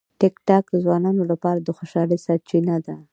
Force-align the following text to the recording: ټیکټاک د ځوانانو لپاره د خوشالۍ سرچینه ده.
ټیکټاک 0.19 0.63
د 0.69 0.75
ځوانانو 0.83 1.23
لپاره 1.31 1.59
د 1.61 1.69
خوشالۍ 1.77 2.17
سرچینه 2.25 2.75
ده. 2.85 2.95